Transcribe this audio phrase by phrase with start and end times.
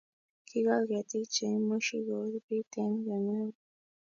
[0.47, 3.55] ke gol ketik cheimuci kobit eng' kemeut